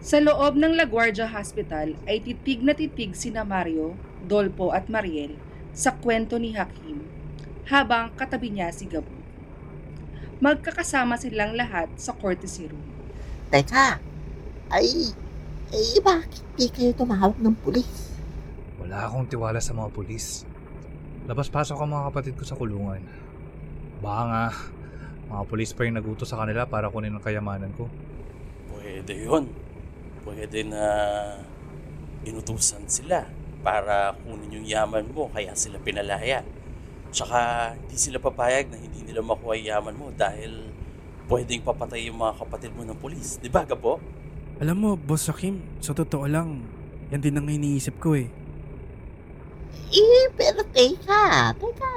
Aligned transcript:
Sa 0.00 0.16
loob 0.16 0.56
ng 0.56 0.80
LaGuardia 0.80 1.28
Hospital 1.28 1.92
ay 2.08 2.24
titig 2.24 2.64
na 2.64 2.72
titig 2.72 3.12
sina 3.12 3.44
Mario, 3.44 3.92
Dolpo 4.24 4.72
at 4.72 4.88
Mariel 4.88 5.36
sa 5.76 5.92
kwento 5.92 6.40
ni 6.40 6.56
Hakim 6.56 7.04
habang 7.68 8.08
katabi 8.16 8.48
niya 8.48 8.72
si 8.72 8.88
Gabo. 8.88 9.12
Magkakasama 10.40 11.20
silang 11.20 11.52
lahat 11.52 11.92
sa 12.00 12.16
courtesy 12.16 12.72
room. 12.72 12.80
Teka, 13.52 14.00
ay, 14.72 15.12
ay 15.68 16.00
bakit 16.00 16.48
di 16.56 16.72
kayo 16.72 16.96
tumawag 16.96 17.36
ng 17.36 17.60
pulis? 17.60 18.16
Wala 18.80 19.04
akong 19.04 19.28
tiwala 19.28 19.60
sa 19.60 19.76
mga 19.76 19.92
pulis. 19.92 20.48
Labas-pasok 21.28 21.76
ang 21.76 21.92
mga 21.92 22.08
kapatid 22.08 22.34
ko 22.40 22.48
sa 22.48 22.56
kulungan. 22.56 23.04
Baka 24.00 24.22
nga, 24.32 24.44
mga 25.28 25.42
pulis 25.44 25.76
pa 25.76 25.84
yung 25.84 26.00
nagutos 26.00 26.32
sa 26.32 26.40
kanila 26.40 26.64
para 26.64 26.88
kunin 26.88 27.12
ang 27.12 27.20
kayamanan 27.20 27.68
ko. 27.76 27.84
Pwede 28.72 29.28
yun. 29.28 29.69
Pwede 30.30 30.62
na 30.62 30.84
inutusan 32.22 32.86
sila 32.86 33.26
para 33.66 34.14
kunin 34.22 34.62
yung 34.62 34.66
yaman 34.70 35.10
mo 35.10 35.26
kaya 35.34 35.58
sila 35.58 35.82
pinalaya. 35.82 36.46
Tsaka 37.10 37.74
hindi 37.74 37.98
sila 37.98 38.22
papayag 38.22 38.70
na 38.70 38.78
hindi 38.78 39.02
nila 39.02 39.26
makuha 39.26 39.58
yung 39.58 39.70
yaman 39.74 39.94
mo 39.98 40.06
dahil 40.14 40.70
pwedeng 41.26 41.66
papatay 41.66 42.06
yung 42.06 42.22
mga 42.22 42.38
kapatid 42.46 42.70
mo 42.78 42.86
ng 42.86 42.98
polis. 43.02 43.42
Di 43.42 43.50
ba, 43.50 43.66
Gabo? 43.66 43.98
Alam 44.62 44.76
mo, 44.78 44.90
Boss 44.94 45.26
Hakim, 45.26 45.58
sa 45.82 45.90
totoo 45.90 46.30
lang, 46.30 46.62
yan 47.10 47.18
din 47.18 47.34
ang 47.34 47.50
iniisip 47.50 47.98
ko 47.98 48.14
eh. 48.14 48.30
Eh, 49.90 50.26
pero 50.38 50.62
teka, 50.70 51.50
teka, 51.58 51.90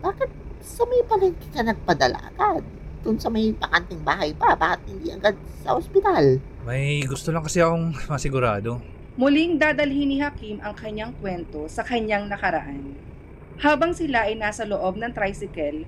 bakit 0.00 0.32
sa 0.64 0.88
may 0.88 1.04
palengke 1.04 1.44
ka 1.52 1.60
nagpadala 1.60 2.32
agad? 2.32 2.64
Doon 3.04 3.20
sa 3.20 3.28
may 3.28 3.52
pakanting 3.52 4.00
bahay 4.00 4.32
pa, 4.32 4.56
bakit 4.56 4.88
hindi 4.88 5.12
agad 5.12 5.36
sa 5.60 5.76
ospital? 5.76 6.40
May 6.64 7.04
gusto 7.04 7.28
lang 7.28 7.44
kasi 7.44 7.60
akong 7.60 7.92
masigurado. 8.12 8.80
Muling 9.20 9.60
dadalhin 9.60 10.08
ni 10.08 10.18
Hakim 10.24 10.58
ang 10.64 10.72
kanyang 10.72 11.12
kwento 11.20 11.68
sa 11.68 11.84
kanyang 11.84 12.26
nakaraan. 12.26 12.96
Habang 13.60 13.92
sila 13.94 14.26
ay 14.26 14.34
nasa 14.34 14.64
loob 14.64 14.98
ng 14.98 15.12
tricycle, 15.12 15.86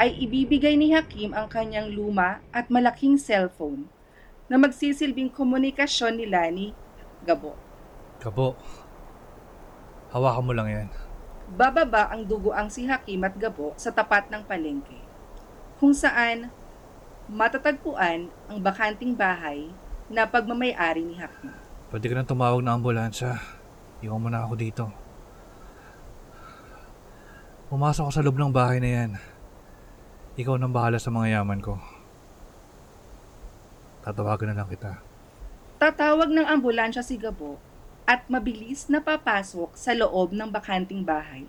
ay 0.00 0.10
ibibigay 0.24 0.74
ni 0.74 0.90
Hakim 0.90 1.30
ang 1.36 1.46
kanyang 1.46 1.92
luma 1.92 2.42
at 2.50 2.66
malaking 2.72 3.14
cellphone 3.14 3.86
na 4.50 4.58
magsisilbing 4.58 5.30
komunikasyon 5.30 6.18
nila 6.18 6.50
ni 6.50 6.74
Gabo. 7.22 7.54
Kabo, 8.18 8.58
hawakan 10.10 10.44
mo 10.44 10.52
lang 10.56 10.68
yan. 10.68 10.88
Bababa 11.54 12.08
ang 12.08 12.24
dugoang 12.24 12.72
si 12.72 12.88
Hakim 12.88 13.22
at 13.22 13.36
Gabo 13.36 13.76
sa 13.76 13.92
tapat 13.92 14.32
ng 14.32 14.42
palengke, 14.48 14.98
kung 15.84 15.92
saan 15.92 16.48
matatagpuan 17.28 18.32
ang 18.48 18.56
bakanting 18.64 19.12
bahay 19.12 19.68
na 20.08 20.24
pagmamayari 20.24 21.04
ni 21.04 21.20
Hakim. 21.20 21.52
Pwede 21.92 22.08
ka 22.08 22.16
nang 22.16 22.24
tumawag 22.24 22.64
ng 22.64 22.72
ambulansya. 22.72 23.36
Iwan 24.00 24.24
mo 24.24 24.32
na 24.32 24.48
ako 24.48 24.54
dito. 24.56 24.88
Pumasok 27.68 28.08
ko 28.08 28.12
sa 28.16 28.24
loob 28.24 28.40
ng 28.40 28.48
bahay 28.48 28.80
na 28.80 28.88
yan. 28.96 29.10
Ikaw 30.40 30.56
nang 30.56 30.72
bahala 30.72 30.96
sa 30.96 31.12
mga 31.12 31.36
yaman 31.36 31.60
ko. 31.60 31.76
Tatawagan 34.08 34.56
na 34.56 34.64
lang 34.64 34.72
kita. 34.72 35.04
Tatawag 35.84 36.32
ng 36.32 36.48
ambulansya 36.48 37.04
si 37.04 37.20
Gabo 37.20 37.60
at 38.08 38.24
mabilis 38.32 38.88
na 38.88 39.04
papasok 39.04 39.76
sa 39.76 39.92
loob 39.92 40.32
ng 40.32 40.48
bakanting 40.48 41.04
bahay 41.04 41.44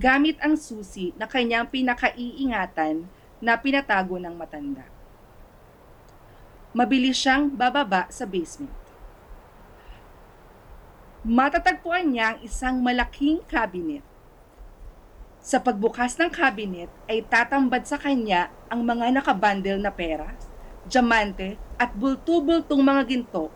gamit 0.00 0.40
ang 0.40 0.56
susi 0.56 1.12
na 1.20 1.28
kanyang 1.28 1.68
pinakaiingatan 1.68 3.04
na 3.40 3.56
pinatago 3.60 4.16
ng 4.16 4.32
matanda. 4.32 4.84
Mabilis 6.76 7.16
siyang 7.16 7.48
bababa 7.48 8.04
sa 8.12 8.28
basement. 8.28 8.72
Matatagpuan 11.26 12.06
niya 12.06 12.36
ang 12.36 12.38
isang 12.44 12.76
malaking 12.78 13.42
cabinet. 13.48 14.04
Sa 15.42 15.58
pagbukas 15.58 16.14
ng 16.18 16.30
cabinet 16.30 16.90
ay 17.10 17.24
tatambad 17.24 17.82
sa 17.86 17.98
kanya 17.98 18.52
ang 18.70 18.82
mga 18.86 19.10
nakabundle 19.14 19.78
na 19.78 19.90
pera, 19.90 20.34
diamante 20.86 21.58
at 21.78 21.94
bultu-bultong 21.94 22.82
mga 22.82 23.02
ginto, 23.10 23.50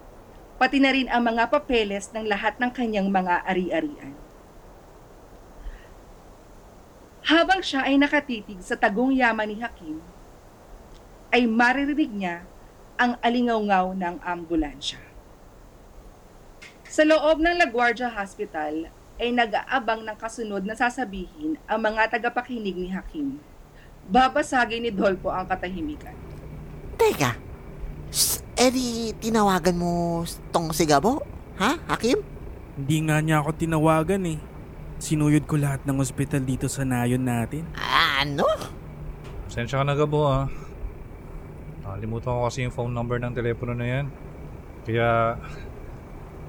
pati 0.59 0.82
na 0.82 0.91
rin 0.91 1.09
ang 1.09 1.22
mga 1.25 1.49
papeles 1.49 2.10
ng 2.12 2.26
lahat 2.26 2.59
ng 2.59 2.71
kanyang 2.75 3.09
mga 3.09 3.43
ari-arian. 3.47 4.30
Habang 7.31 7.63
siya 7.63 7.87
ay 7.87 7.95
nakatitig 7.95 8.59
sa 8.59 8.75
tagong 8.75 9.15
yaman 9.15 9.47
ni 9.47 9.63
Hakim, 9.63 10.03
ay 11.31 11.47
maririnig 11.47 12.11
niya 12.11 12.43
ang 12.99 13.15
alingaw-ngaw 13.23 13.95
ng 13.95 14.19
ambulansya. 14.19 14.99
Sa 16.91 17.07
loob 17.07 17.39
ng 17.39 17.55
LaGuardia 17.55 18.11
Hospital 18.11 18.91
ay 19.23 19.31
nag-aabang 19.31 20.03
ng 20.03 20.17
kasunod 20.19 20.67
na 20.67 20.75
sasabihin 20.75 21.55
ang 21.71 21.79
mga 21.79 22.19
tagapakinig 22.19 22.75
ni 22.75 22.91
Hakim. 22.91 23.39
Babasagin 24.11 24.83
ni 24.83 24.91
Dolpo 24.91 25.31
ang 25.31 25.47
katahimikan. 25.47 26.19
Teka, 26.99 27.39
edi 28.59 29.15
tinawagan 29.23 29.79
mo 29.79 30.27
tong 30.51 30.75
si 30.75 30.83
Gabo? 30.83 31.23
Ha, 31.62 31.79
Hakim? 31.95 32.27
Hindi 32.75 32.97
nga 33.07 33.23
niya 33.23 33.39
ako 33.39 33.55
tinawagan 33.55 34.35
eh. 34.35 34.50
Sinuyod 35.00 35.49
ko 35.49 35.56
lahat 35.56 35.88
ng 35.88 35.97
ospital 35.97 36.44
dito 36.44 36.69
sa 36.69 36.84
nayon 36.84 37.25
natin. 37.25 37.65
Ano? 38.21 38.44
Pasensya 39.49 39.81
ka 39.81 39.84
na 39.88 39.97
gabo 39.97 40.28
ah. 40.28 40.44
Nakalimutan 41.81 42.37
ko 42.37 42.44
kasi 42.44 42.69
yung 42.69 42.77
phone 42.77 42.93
number 42.93 43.16
ng 43.16 43.33
telepono 43.33 43.72
na 43.72 43.88
yan. 43.88 44.12
Kaya, 44.84 45.41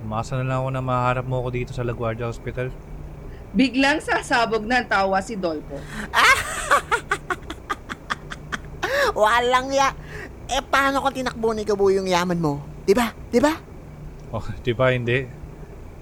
umasa 0.04 0.36
na 0.36 0.44
lang 0.44 0.60
ako 0.60 0.70
na 0.76 0.84
maharap 0.84 1.24
mo 1.24 1.40
ako 1.40 1.50
dito 1.56 1.72
sa 1.72 1.88
LaGuardia 1.88 2.28
Hospital. 2.28 2.76
Biglang 3.56 4.04
sasabog 4.04 4.68
ng 4.68 4.84
tawa 4.84 5.24
si 5.24 5.40
Dolpo. 5.40 5.80
Walang 9.16 9.72
ya. 9.72 9.96
Eh, 10.52 10.60
paano 10.60 11.00
kung 11.00 11.16
tinakbo 11.16 11.56
ni 11.56 11.64
Gabo 11.64 11.88
yung 11.88 12.12
yaman 12.12 12.36
mo? 12.36 12.60
Diba? 12.84 13.16
Diba? 13.32 13.56
Oh, 14.36 14.44
di 14.64 14.76
ba 14.76 14.92
hindi? 14.92 15.24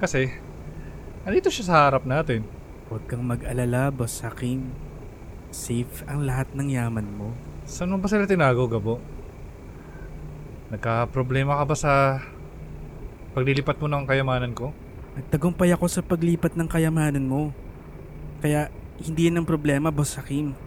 Kasi, 0.02 0.49
andito 1.30 1.54
siya 1.54 1.70
sa 1.70 1.76
harap 1.86 2.10
natin. 2.10 2.42
Huwag 2.90 3.06
kang 3.06 3.22
mag-alala, 3.22 3.94
Boss 3.94 4.26
Hakim. 4.26 4.74
Safe 5.54 6.02
ang 6.10 6.26
lahat 6.26 6.50
ng 6.58 6.74
yaman 6.74 7.06
mo. 7.06 7.38
Saan 7.70 7.94
mo 7.94 8.02
ba 8.02 8.10
sila 8.10 8.26
tinago, 8.26 8.66
Gabo? 8.66 8.98
Nagka-problema 10.74 11.62
ka 11.62 11.64
ba 11.70 11.76
sa 11.78 11.94
paglilipat 13.38 13.78
mo 13.78 13.86
ng 13.86 14.10
kayamanan 14.10 14.58
ko? 14.58 14.74
Nagtagumpay 15.22 15.70
ako 15.70 15.86
sa 15.86 16.02
paglipat 16.02 16.58
ng 16.58 16.66
kayamanan 16.66 17.30
mo. 17.30 17.54
Kaya 18.42 18.74
hindi 18.98 19.30
yan 19.30 19.46
ang 19.46 19.46
problema, 19.46 19.94
Boss 19.94 20.18
Hakim. 20.18 20.58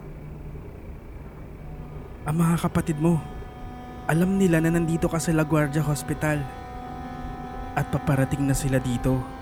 Ang 2.22 2.36
mga 2.38 2.70
kapatid 2.70 3.02
mo, 3.02 3.18
alam 4.06 4.38
nila 4.38 4.62
na 4.62 4.70
nandito 4.70 5.10
ka 5.10 5.18
sa 5.18 5.34
LaGuardia 5.34 5.82
Hospital. 5.82 6.38
At 7.74 7.90
paparating 7.90 8.46
na 8.46 8.54
sila 8.54 8.78
dito 8.78 9.41